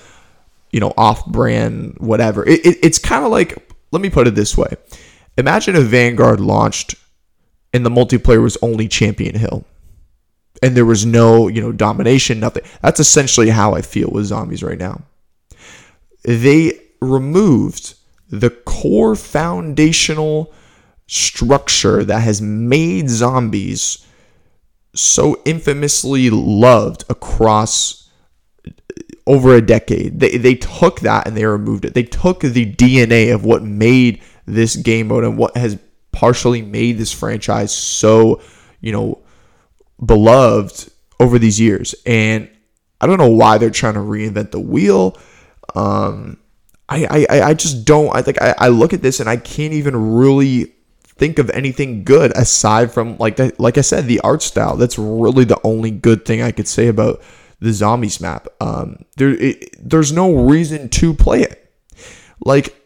[0.71, 2.47] you know, off brand whatever.
[2.47, 3.57] It, it it's kind of like
[3.93, 4.75] let me put it this way:
[5.37, 6.95] Imagine if Vanguard launched
[7.75, 9.65] and the multiplayer was only Champion Hill.
[10.63, 12.63] And there was no, you know, domination, nothing.
[12.81, 15.03] That's essentially how I feel with zombies right now.
[16.23, 17.97] They removed
[18.41, 20.53] the core foundational
[21.07, 24.07] structure that has made zombies
[24.95, 28.11] so infamously loved across
[29.27, 30.21] over a decade.
[30.21, 31.95] They, they took that and they removed it.
[31.95, 35.79] They took the DNA of what made this game mode and what has
[36.13, 38.41] partially made this franchise so,
[38.81, 39.23] you know,
[40.05, 41.95] beloved over these years.
[42.07, 42.49] And
[43.01, 45.17] I don't know why they're trying to reinvent the wheel.
[45.75, 46.39] Um,
[46.89, 48.15] I, I, I just don't.
[48.15, 50.75] I think I, I look at this and I can't even really
[51.17, 54.77] think of anything good aside from like the, like I said, the art style.
[54.77, 57.23] That's really the only good thing I could say about
[57.61, 58.49] the zombies map.
[58.61, 61.61] Um, there, it, there's no reason to play it.
[62.45, 62.77] Like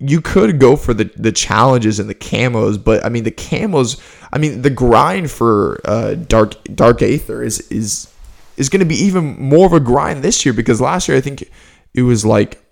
[0.00, 4.00] you could go for the the challenges and the camos, but I mean the camos.
[4.32, 8.12] I mean the grind for uh, dark dark aether is is
[8.56, 11.20] is going to be even more of a grind this year because last year I
[11.20, 11.48] think
[11.94, 12.64] it was like,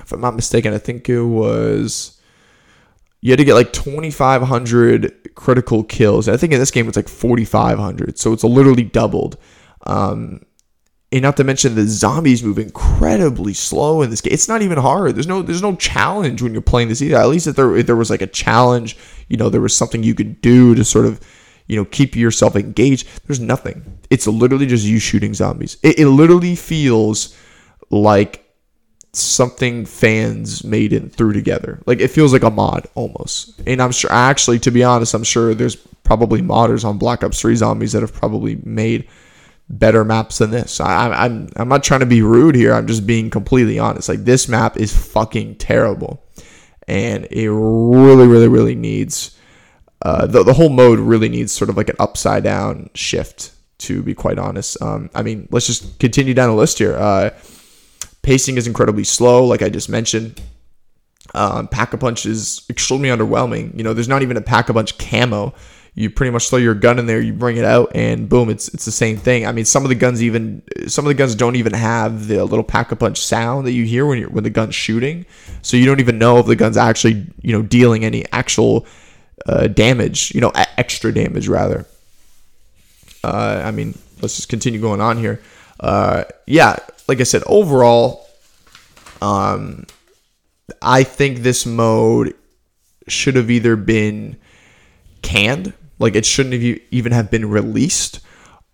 [0.00, 2.20] if I'm not mistaken, I think it was
[3.20, 6.28] you had to get like 2,500 critical kills.
[6.28, 9.36] I think in this game it's like 4,500, so it's literally doubled.
[9.86, 10.44] Um,
[11.12, 14.32] and not to mention the zombies move incredibly slow in this game.
[14.32, 15.16] It's not even hard.
[15.16, 17.16] There's no there's no challenge when you're playing this either.
[17.16, 18.96] At least if there if there was like a challenge,
[19.28, 21.20] you know, there was something you could do to sort of
[21.66, 23.08] you know keep yourself engaged.
[23.26, 23.98] There's nothing.
[24.08, 25.78] It's literally just you shooting zombies.
[25.82, 27.36] It, it literally feels
[27.90, 28.46] like
[29.12, 31.80] something fans made and threw together.
[31.86, 33.60] Like it feels like a mod almost.
[33.66, 37.40] And I'm sure actually to be honest, I'm sure there's probably modders on Black Ops
[37.40, 39.08] 3 zombies that have probably made
[39.70, 40.80] better maps than this.
[40.80, 42.74] I, am I'm I'm not trying to be rude here.
[42.74, 44.08] I'm just being completely honest.
[44.08, 46.22] Like this map is fucking terrible,
[46.88, 49.38] and it really really really needs
[50.02, 53.52] uh, the the whole mode really needs sort of like an upside down shift.
[53.84, 56.96] To be quite honest, um, I mean, let's just continue down the list here.
[56.96, 57.30] Uh,
[58.22, 60.40] Pacing is incredibly slow, like I just mentioned.
[61.34, 63.76] Um, pack a punch is extremely underwhelming.
[63.76, 65.54] You know, there's not even a pack a punch camo.
[65.94, 68.68] You pretty much throw your gun in there, you bring it out, and boom, it's
[68.68, 69.46] it's the same thing.
[69.46, 72.44] I mean, some of the guns even some of the guns don't even have the
[72.44, 75.26] little pack a punch sound that you hear when you're when the gun's shooting.
[75.62, 78.86] So you don't even know if the gun's actually you know dealing any actual
[79.46, 80.32] uh, damage.
[80.32, 81.86] You know, extra damage rather.
[83.24, 85.40] Uh, I mean, let's just continue going on here.
[85.80, 86.76] Uh, yeah,
[87.08, 88.28] like I said, overall,
[89.22, 89.86] um,
[90.82, 92.34] I think this mode
[93.08, 94.36] should have either been
[95.22, 98.20] canned, like it shouldn't have even have been released,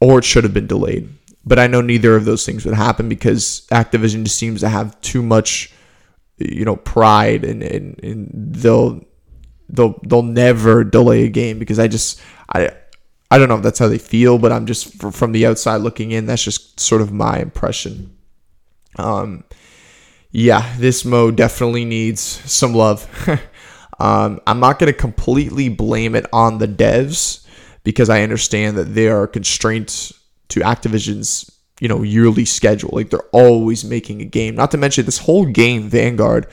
[0.00, 1.08] or it should have been delayed.
[1.44, 5.00] But I know neither of those things would happen because Activision just seems to have
[5.00, 5.72] too much,
[6.38, 9.04] you know, pride, and, and, and they'll
[9.68, 12.20] they'll they'll never delay a game because I just
[12.52, 12.72] I
[13.30, 16.12] I don't know if that's how they feel, but I'm just from the outside looking
[16.12, 16.26] in.
[16.26, 18.16] That's just sort of my impression.
[18.98, 19.44] Um,
[20.30, 23.08] yeah, this mode definitely needs some love.
[23.98, 27.46] um, I'm not going to completely blame it on the devs
[27.84, 30.12] because I understand that there are constraints
[30.48, 32.90] to Activision's you know yearly schedule.
[32.92, 34.54] Like they're always making a game.
[34.54, 36.46] Not to mention this whole game, Vanguard.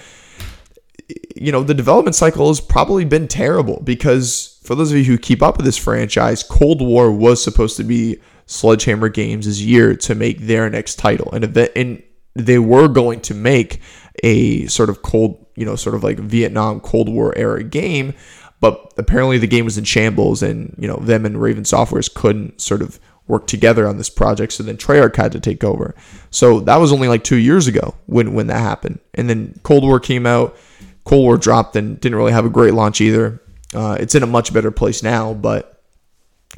[1.36, 5.18] You know the development cycle has probably been terrible because for those of you who
[5.18, 10.16] keep up with this franchise, Cold War was supposed to be Sledgehammer Games' year to
[10.16, 12.04] make their next title, and event and
[12.36, 13.82] they were going to make
[14.24, 18.14] a sort of cold, you know, sort of like Vietnam Cold War era game,
[18.60, 22.62] but apparently the game was in shambles, and you know them and Raven Softwares couldn't
[22.62, 24.54] sort of work together on this project.
[24.54, 25.96] So then Treyarch had to take over.
[26.30, 29.84] So that was only like two years ago when when that happened, and then Cold
[29.84, 30.56] War came out.
[31.06, 33.42] Cold War dropped and didn't really have a great launch either.
[33.74, 35.82] Uh, it's in a much better place now, but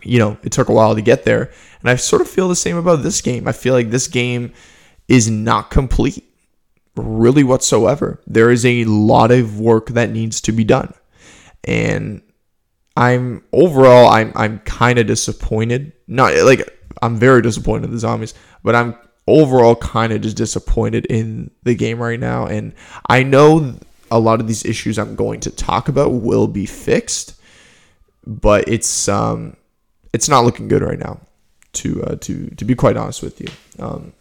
[0.04, 1.52] you know, it took a while to get there.
[1.82, 3.48] And I sort of feel the same about this game.
[3.48, 4.54] I feel like this game
[5.08, 6.24] is not complete
[6.96, 8.22] really whatsoever.
[8.28, 10.94] There is a lot of work that needs to be done.
[11.64, 12.22] And
[12.98, 15.94] I'm overall I'm I'm kind of disappointed.
[16.08, 16.70] Not like
[17.02, 18.96] I'm very disappointed in the zombies, but I'm
[19.28, 22.74] overall kind of just disappointed in the game right now and
[23.10, 23.74] I know
[24.12, 27.40] a lot of these issues I'm going to talk about will be fixed,
[28.26, 29.56] but it's um
[30.14, 31.20] it's not looking good right now
[31.74, 33.48] to uh, to to be quite honest with you.
[33.80, 34.14] Um,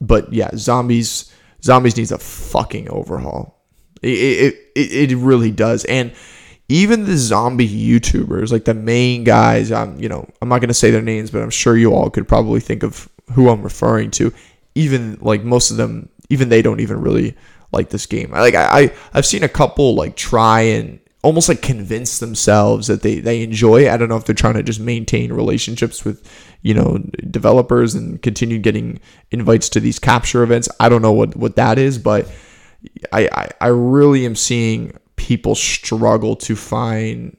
[0.00, 3.56] but yeah, zombies zombies needs a fucking overhaul.
[4.02, 6.12] It, it it really does, and
[6.68, 10.90] even the zombie YouTubers, like the main guys, I'm you know I'm not gonna say
[10.90, 14.32] their names, but I'm sure you all could probably think of who I'm referring to.
[14.74, 17.36] Even like most of them, even they don't even really
[17.72, 18.30] like this game.
[18.30, 23.02] Like I, I I've seen a couple like try and almost like convince themselves that
[23.02, 23.90] they they enjoy.
[23.90, 26.28] I don't know if they're trying to just maintain relationships with
[26.62, 26.98] you know
[27.30, 29.00] developers and continue getting
[29.30, 30.68] invites to these capture events.
[30.80, 32.30] I don't know what what that is, but
[33.12, 37.36] I I, I really am seeing people struggle to find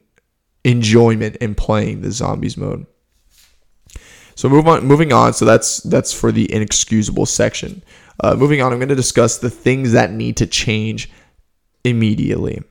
[0.63, 2.85] enjoyment in playing the zombies mode.
[4.35, 5.33] So move on, moving on.
[5.33, 7.83] So that's that's for the inexcusable section.
[8.21, 11.09] Uh, moving on, I'm going to discuss the things that need to change
[11.83, 12.61] immediately.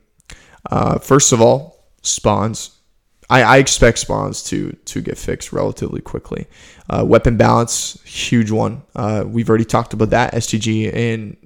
[0.69, 2.71] Uh, first of all, spawns.
[3.29, 6.47] I, I, expect spawns to to get fixed relatively quickly.
[6.89, 8.81] Uh, weapon balance, huge one.
[8.95, 11.37] Uh, we've already talked about that STG and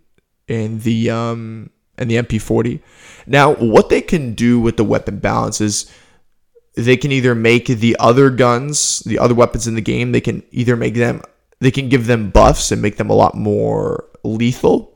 [0.48, 2.82] and the um and the MP40.
[3.28, 5.92] Now, what they can do with the weapon balance is
[6.76, 10.42] they can either make the other guns, the other weapons in the game, they can
[10.52, 11.22] either make them
[11.64, 14.94] they can give them buffs and make them a lot more lethal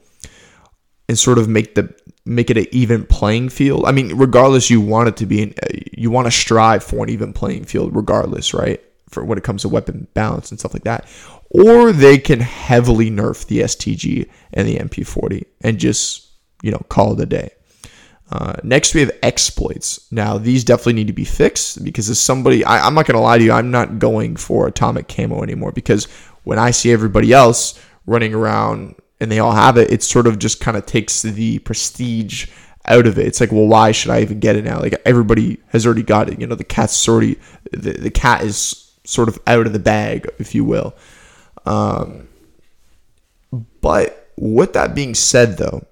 [1.10, 1.94] and sort of make the
[2.28, 3.86] make it an even playing field.
[3.86, 5.54] I mean, regardless, you want it to be, an,
[5.94, 8.84] you want to strive for an even playing field, regardless, right?
[9.10, 11.08] For when it comes to weapon balance and stuff like that.
[11.50, 16.28] Or they can heavily nerf the STG and the MP40 and just,
[16.62, 17.52] you know, call it a day.
[18.30, 20.12] Uh, next, we have exploits.
[20.12, 23.22] Now, these definitely need to be fixed because as somebody, I, I'm not going to
[23.22, 26.10] lie to you, I'm not going for atomic camo anymore because
[26.48, 30.40] when I see everybody else running around and they all have it, it sort of
[30.40, 32.50] just kind of takes the prestige
[32.86, 33.28] out of it.
[33.28, 34.80] It's like, well, why should I even get it now?
[34.80, 36.40] Like everybody has already got it.
[36.40, 37.38] You know, the cat's already
[37.74, 40.96] the, the cat is sort of out of the bag, if you will.
[41.66, 42.30] Um,
[43.82, 45.86] but with that being said, though,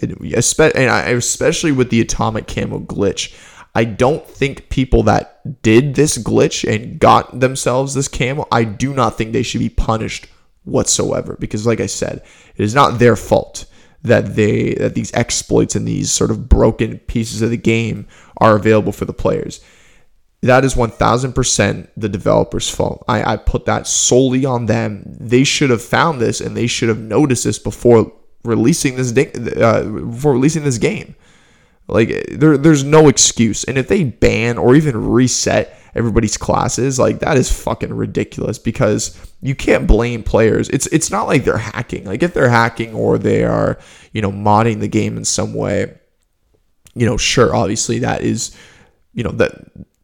[0.00, 3.34] and especially with the atomic camo glitch,
[3.74, 8.92] I don't think people that did this glitch and got themselves this camo, I do
[8.92, 10.26] not think they should be punished
[10.64, 12.22] whatsoever because like I said,
[12.56, 13.66] it is not their fault
[14.02, 18.06] that they that these exploits and these sort of broken pieces of the game
[18.38, 19.60] are available for the players.
[20.40, 23.04] That is 1000% the developer's fault.
[23.08, 25.02] I, I put that solely on them.
[25.18, 28.12] They should have found this and they should have noticed this before
[28.44, 31.16] releasing this uh, before releasing this game.
[31.88, 33.64] Like there, there's no excuse.
[33.64, 39.18] And if they ban or even reset everybody's classes, like that is fucking ridiculous because
[39.40, 40.68] you can't blame players.
[40.68, 42.04] It's it's not like they're hacking.
[42.04, 43.78] Like if they're hacking or they are,
[44.12, 45.96] you know, modding the game in some way,
[46.94, 48.54] you know, sure, obviously that is,
[49.14, 49.52] you know, that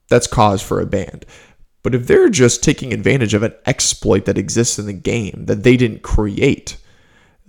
[0.08, 1.20] that's cause for a ban.
[1.82, 5.64] But if they're just taking advantage of an exploit that exists in the game that
[5.64, 6.78] they didn't create,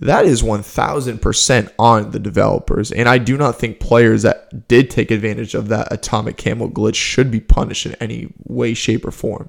[0.00, 2.92] that is 1000% on the developers.
[2.92, 6.96] And I do not think players that did take advantage of that atomic camo glitch
[6.96, 9.48] should be punished in any way, shape, or form.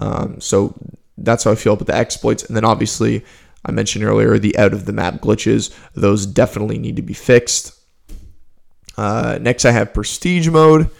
[0.00, 0.74] Um, so
[1.16, 2.44] that's how I feel about the exploits.
[2.44, 3.24] And then obviously,
[3.64, 7.72] I mentioned earlier the out of the map glitches, those definitely need to be fixed.
[8.98, 10.90] Uh, next, I have prestige mode.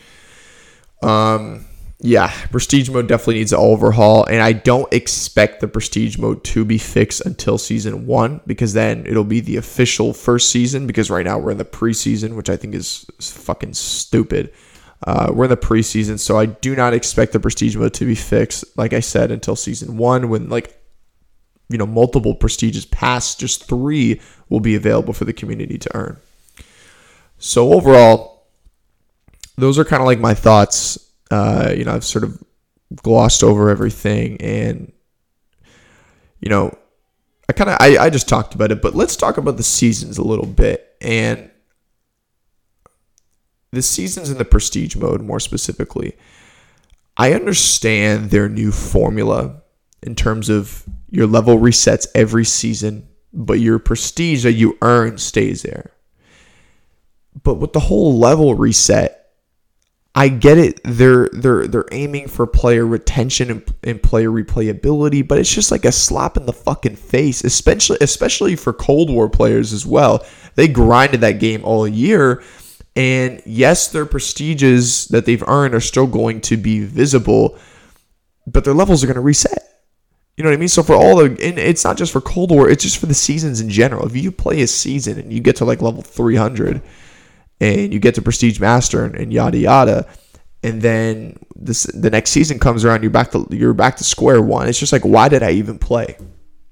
[1.03, 1.67] Um,
[2.07, 6.63] yeah, Prestige mode definitely needs an overhaul, and I don't expect the Prestige mode to
[6.63, 10.87] be fixed until season one because then it'll be the official first season.
[10.87, 14.53] Because right now we're in the preseason, which I think is, fucking stupid.
[15.07, 18.15] Uh, we're in the preseason, so I do not expect the Prestige mode to be
[18.15, 20.79] fixed, like I said, until season one when like
[21.71, 24.21] you know multiple prestiges past just three
[24.51, 26.19] will be available for the community to earn.
[27.39, 28.47] So overall,
[29.57, 30.99] those are kind of like my thoughts
[31.31, 32.43] uh, you know, I've sort of
[33.03, 34.93] glossed over everything and,
[36.41, 36.77] you know,
[37.49, 40.19] I kind of, I, I just talked about it, but let's talk about the seasons
[40.19, 40.97] a little bit.
[41.01, 41.51] And
[43.73, 46.17] the seasons in the prestige mode, more specifically,
[47.17, 49.63] I understand their new formula
[50.03, 55.63] in terms of your level resets every season, but your prestige that you earn stays
[55.63, 55.91] there.
[57.43, 59.24] but with the whole level reset,
[60.17, 60.81] I get it.
[60.85, 65.85] They're they're they're aiming for player retention and, and player replayability, but it's just like
[65.85, 70.25] a slap in the fucking face, especially especially for Cold War players as well.
[70.55, 72.45] They grinded that game all year,
[72.95, 77.59] and yes, their prestiges that they've earned are still going to be visible,
[78.47, 79.63] but their levels are going to reset.
[80.37, 80.69] You know what I mean?
[80.69, 83.15] So for all the, and it's not just for Cold War, it's just for the
[83.15, 84.07] seasons in general.
[84.07, 86.83] If you play a season and you get to like level 300
[87.61, 90.07] and you get to Prestige Master and, and yada yada,
[90.63, 94.41] and then this the next season comes around, you're back to you're back to square
[94.43, 94.69] one.
[94.69, 96.17] It's just like, why did I even play?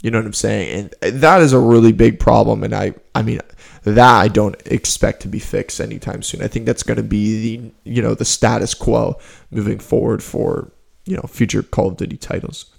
[0.02, 0.90] You know what I'm saying?
[1.00, 2.64] And that is a really big problem.
[2.64, 3.40] And I, I mean,
[3.84, 6.42] that I don't expect to be fixed anytime soon.
[6.42, 9.18] I think that's going to be the, you know, the status quo
[9.52, 10.72] moving forward for,
[11.06, 12.74] you know, future Call of Duty titles.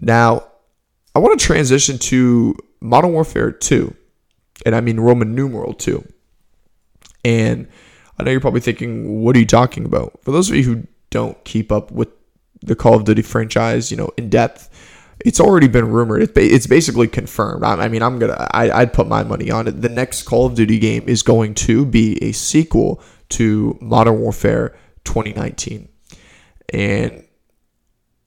[0.00, 0.44] Now,
[1.14, 3.94] I want to transition to Modern Warfare 2,
[4.66, 6.04] and I mean Roman numeral 2.
[7.24, 7.68] And
[8.18, 10.18] I know you're probably thinking, what are you talking about?
[10.22, 12.08] For those of you who don't keep up with
[12.60, 14.68] the Call of Duty franchise, you know, in depth,
[15.24, 16.36] it's already been rumored.
[16.36, 17.64] It's basically confirmed.
[17.64, 19.82] I mean, I'm gonna, I, would put my money on it.
[19.82, 23.00] The next Call of Duty game is going to be a sequel
[23.30, 25.88] to Modern Warfare 2019,
[26.70, 27.24] and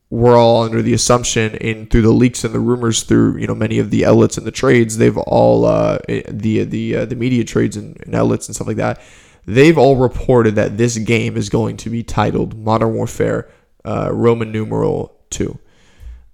[0.09, 3.55] we're all under the assumption in through the leaks and the rumors through you know
[3.55, 7.43] many of the outlets and the trades they've all uh, the the uh, the media
[7.43, 9.01] trades and, and, outlets and stuff like that
[9.45, 13.49] they've all reported that this game is going to be titled Modern Warfare
[13.83, 15.59] uh, Roman numeral two,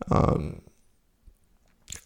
[0.10, 0.62] um,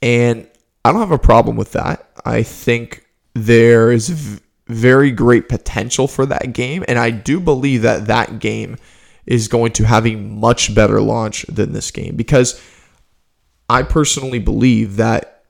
[0.01, 0.47] and
[0.83, 2.09] I don't have a problem with that.
[2.25, 7.83] I think there is v- very great potential for that game, and I do believe
[7.83, 8.77] that that game
[9.25, 12.61] is going to have a much better launch than this game because
[13.69, 15.43] I personally believe that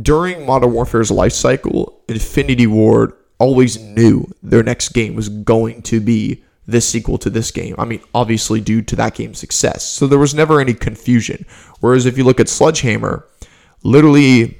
[0.00, 6.00] during Modern Warfare's life cycle, Infinity Ward always knew their next game was going to
[6.00, 7.74] be this sequel to this game.
[7.78, 9.84] I mean, obviously due to that game's success.
[9.84, 11.46] So there was never any confusion.
[11.80, 13.26] Whereas if you look at Sledgehammer,
[13.82, 14.58] literally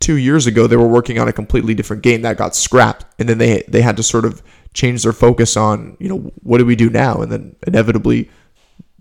[0.00, 3.28] two years ago they were working on a completely different game that got scrapped, and
[3.28, 4.42] then they they had to sort of
[4.74, 7.22] change their focus on, you know, what do we do now?
[7.22, 8.28] And then inevitably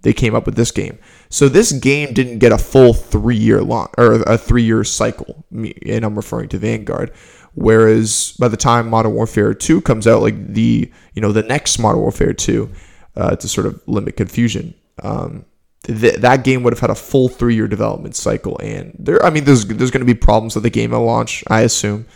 [0.03, 0.99] they came up with this game.
[1.29, 5.43] So this game didn't get a full three year long or a three year cycle,
[5.51, 7.11] and I'm referring to Vanguard.
[7.55, 11.79] Whereas by the time Modern Warfare 2 comes out, like the you know the next
[11.79, 12.69] Modern Warfare 2,
[13.15, 15.45] uh, to sort of limit confusion, um,
[15.83, 18.57] th- that game would have had a full three year development cycle.
[18.59, 21.43] And there, I mean, there's there's going to be problems with the game at launch,
[21.47, 22.07] I assume,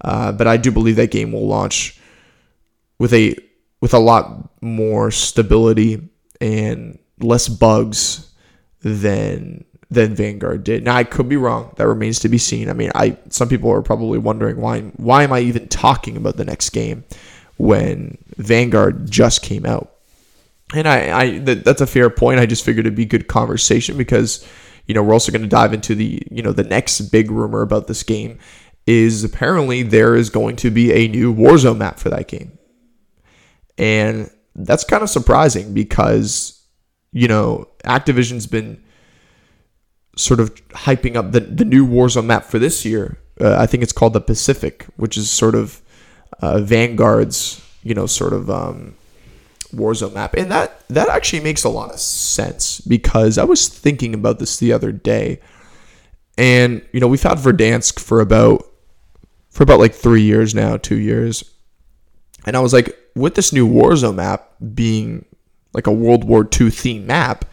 [0.00, 1.95] uh, but I do believe that game will launch
[2.98, 3.36] with a
[3.80, 6.08] with a lot more stability
[6.40, 8.32] and less bugs
[8.82, 10.84] than than Vanguard did.
[10.84, 11.72] Now I could be wrong.
[11.76, 12.68] That remains to be seen.
[12.68, 16.36] I mean, I some people are probably wondering why why am I even talking about
[16.36, 17.04] the next game
[17.56, 19.92] when Vanguard just came out.
[20.74, 22.40] And I, I that, that's a fair point.
[22.40, 24.46] I just figured it'd be good conversation because
[24.86, 27.62] you know we're also going to dive into the you know the next big rumor
[27.62, 28.38] about this game
[28.86, 32.58] is apparently there is going to be a new Warzone map for that game.
[33.78, 36.62] And that's kind of surprising because,
[37.12, 38.82] you know, Activision's been
[40.16, 43.18] sort of hyping up the, the new Warzone map for this year.
[43.40, 45.82] Uh, I think it's called the Pacific, which is sort of
[46.40, 48.94] uh, Vanguard's, you know, sort of um,
[49.74, 50.34] Warzone map.
[50.34, 54.56] And that, that actually makes a lot of sense because I was thinking about this
[54.56, 55.40] the other day.
[56.38, 58.66] And, you know, we've had Verdansk for about
[59.50, 61.42] for about like three years now, two years.
[62.46, 65.24] And I was like, with this new Warzone map being
[65.72, 67.44] like a World War II theme map,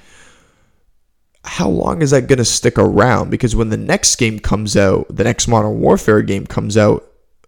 [1.43, 3.29] how long is that going to stick around?
[3.29, 7.05] Because when the next game comes out, the next Modern Warfare game comes out,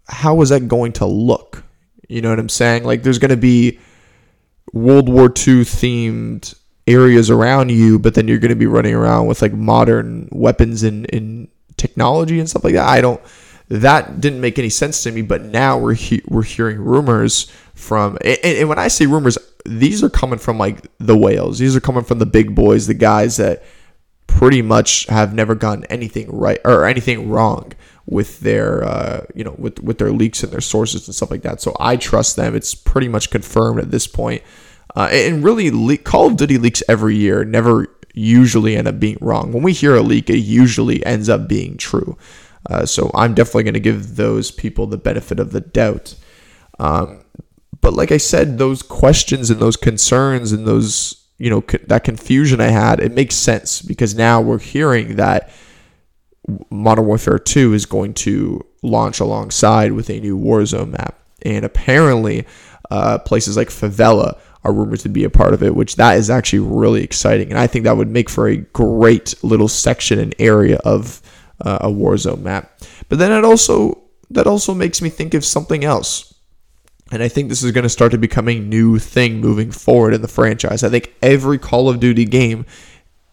[0.08, 1.64] how is that going to look?
[2.10, 2.84] You know what I'm saying?
[2.84, 3.80] Like, there's going to be
[4.74, 6.56] World War II themed
[6.88, 10.84] areas around you, but then you're going to be running around with like modern weapons
[10.84, 12.88] and, and technology and stuff like that.
[12.88, 13.22] I don't
[13.70, 15.22] that didn't make any sense to me.
[15.22, 20.03] But now we're he- we're hearing rumors from, and, and when I say rumors, these
[20.03, 21.59] are coming from like the whales.
[21.59, 23.63] These are coming from the big boys, the guys that
[24.28, 27.72] pretty much have never gotten anything right or anything wrong
[28.07, 31.41] with their uh, you know with with their leaks and their sources and stuff like
[31.41, 31.61] that.
[31.61, 32.55] So I trust them.
[32.55, 34.43] It's pretty much confirmed at this point.
[34.95, 39.18] Uh, and really, le- Call of Duty leaks every year never usually end up being
[39.20, 39.51] wrong.
[39.51, 42.18] When we hear a leak, it usually ends up being true.
[42.70, 46.16] Uh, so I'm definitely going to give those people the benefit of the doubt.
[46.80, 47.24] Um,
[47.82, 52.03] but like I said, those questions and those concerns and those, you know, co- that
[52.03, 55.51] confusion I had, it makes sense because now we're hearing that
[56.70, 61.20] Modern Warfare 2 is going to launch alongside with a new Warzone map.
[61.43, 62.45] and apparently
[62.91, 66.30] uh, places like Favela are rumored to be a part of it, which that is
[66.30, 70.34] actually really exciting, and I think that would make for a great little section and
[70.39, 71.22] area of
[71.62, 72.80] uh, a Warzone map.
[73.10, 74.01] But then it also
[74.32, 76.34] that also makes me think of something else.
[77.12, 80.16] And I think this is going to start to become a new thing moving forward
[80.16, 80.84] in the franchise.
[80.84, 82.66] I think every Call of Duty game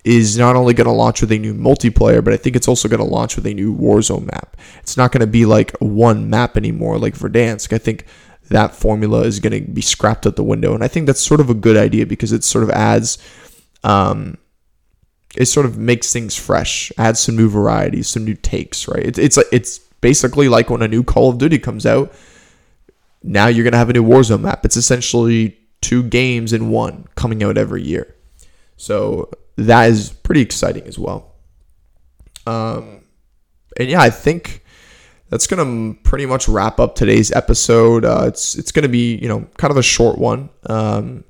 [0.05, 2.89] is not only going to launch with a new multiplayer, but I think it's also
[2.89, 4.57] going to launch with a new Warzone map.
[4.81, 7.73] It's not going to be like one map anymore, like Verdansk.
[7.73, 8.05] I think
[8.49, 11.41] that formula is going to be scrapped out the window, and I think that's sort
[11.41, 13.17] of a good idea because it sort of adds,
[13.85, 14.39] um,
[15.37, 18.89] it sort of makes things fresh, adds some new varieties, some new takes.
[18.89, 19.05] Right?
[19.05, 22.13] It's it's it's basically like when a new Call of Duty comes out.
[23.23, 24.65] Now you're to have a new Warzone map.
[24.65, 28.15] It's essentially two games in one coming out every year.
[28.77, 31.35] So that is pretty exciting as well.
[32.47, 33.05] Um,
[33.79, 34.65] and yeah, I think
[35.29, 38.05] that's gonna pretty much wrap up today's episode.
[38.05, 41.25] Uh, it's it's gonna be you know kind of a short one, um,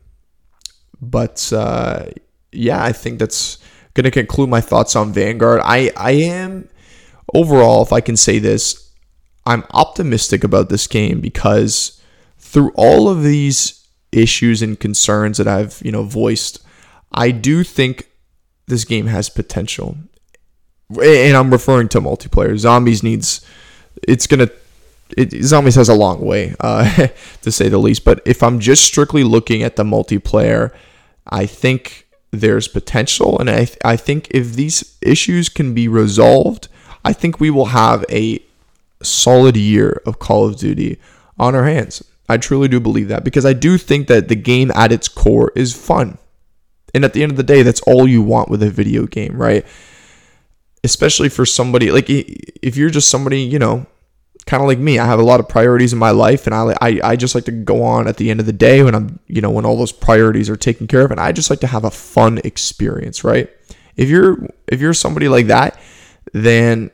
[1.01, 2.07] but uh,
[2.53, 3.59] yeah, I think that's
[3.95, 5.61] gonna conclude my thoughts on Vanguard.
[5.65, 6.69] I I am
[7.35, 8.91] overall, if I can say this,
[9.47, 12.01] I'm optimistic about this game because
[12.39, 16.63] through all of these issues and concerns that I've you know voiced,
[17.13, 18.09] I do think
[18.67, 19.97] this game has potential.
[21.03, 22.57] And I'm referring to multiplayer.
[22.59, 23.45] Zombies needs
[24.07, 24.49] it's gonna
[25.17, 27.09] it, Zombies has a long way, uh,
[27.43, 28.05] to say the least.
[28.05, 30.73] But if I'm just strictly looking at the multiplayer,
[31.27, 32.02] I think
[32.33, 36.69] there's potential, and I I think if these issues can be resolved,
[37.05, 38.43] I think we will have a
[39.03, 40.99] solid year of Call of Duty
[41.39, 42.03] on our hands.
[42.29, 45.53] I truly do believe that because I do think that the game at its core
[45.55, 46.19] is fun.
[46.95, 49.37] And at the end of the day, that's all you want with a video game,
[49.41, 49.67] right?
[50.85, 53.87] Especially for somebody like if you're just somebody, you know,
[54.47, 56.75] kind of like me, I have a lot of priorities in my life, and I,
[56.81, 59.19] I I just like to go on at the end of the day when I'm,
[59.27, 61.67] you know, when all those priorities are taken care of, and I just like to
[61.67, 63.49] have a fun experience, right?
[63.97, 65.79] If you're if you're somebody like that,
[66.33, 66.91] then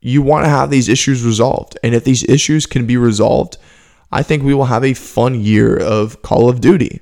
[0.00, 3.56] you want to have these issues resolved, and if these issues can be resolved,
[4.12, 7.00] I think we will have a fun year of Call of Duty.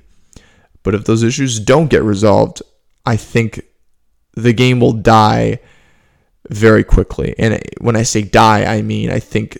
[0.83, 2.61] But if those issues don't get resolved,
[3.05, 3.61] I think
[4.33, 5.59] the game will die
[6.49, 7.35] very quickly.
[7.37, 9.59] And when I say die, I mean I think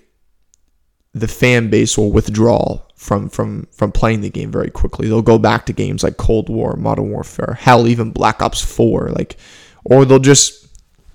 [1.14, 5.08] the fan base will withdraw from from from playing the game very quickly.
[5.08, 9.10] They'll go back to games like Cold War, Modern Warfare, hell, even Black Ops 4,
[9.10, 9.38] like,
[9.84, 10.68] or they'll just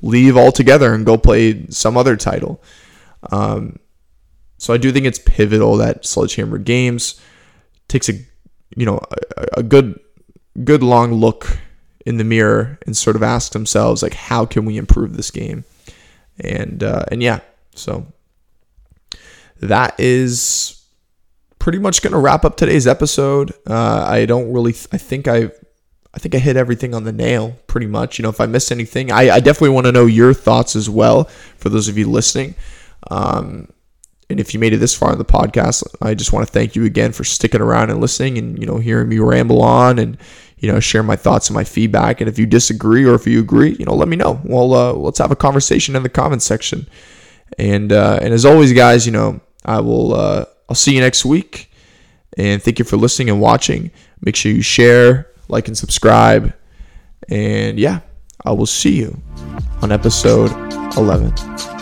[0.02, 2.62] leave altogether and go play some other title.
[3.32, 3.78] Um,
[4.58, 7.20] so I do think it's pivotal that Sledgehammer Games
[7.88, 8.12] takes a
[8.76, 9.00] you know
[9.36, 9.98] a, a good
[10.62, 11.58] good long look
[12.08, 15.64] in the mirror and sort of ask themselves like how can we improve this game?
[16.40, 17.40] And uh, and yeah
[17.74, 18.06] so
[19.60, 20.82] that is
[21.58, 23.52] pretty much going to wrap up today's episode.
[23.66, 25.50] Uh, i don't really th- i think i
[26.14, 28.18] i think i hit everything on the nail pretty much.
[28.18, 30.88] You know if i missed anything i, I definitely want to know your thoughts as
[30.88, 31.24] well
[31.56, 32.54] for those of you listening.
[33.10, 33.68] Um,
[34.30, 36.76] and if you made it this far in the podcast, I just want to thank
[36.76, 40.18] you again for sticking around and listening and, you know, hearing me ramble on and,
[40.60, 42.20] you know, share my thoughts and my feedback.
[42.20, 44.40] And if you disagree or if you agree, you know, let me know.
[44.44, 46.88] Well, uh, let's have a conversation in the comments section.
[47.58, 51.24] And, uh, and as always, guys, you know, I will, uh, I'll see you next
[51.24, 51.70] week.
[52.36, 53.90] And thank you for listening and watching.
[54.20, 56.54] Make sure you share, like, and subscribe.
[57.28, 58.00] And yeah,
[58.44, 59.20] I will see you
[59.82, 60.50] on episode
[60.96, 61.77] 11.